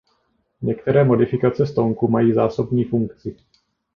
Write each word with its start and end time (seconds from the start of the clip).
Některé 0.61 1.03
modifikace 1.03 1.67
stonku 1.67 2.07
mají 2.07 2.33
zásobní 2.33 2.83
funkci. 2.83 3.37